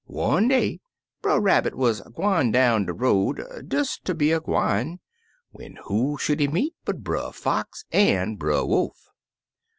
[0.07, 0.79] One day
[1.21, 4.99] Brer Rabbit wuz gwine down de road, des ter be a gwine,
[5.51, 9.09] when who should he meet but Brer Fox an' Brer Wolf.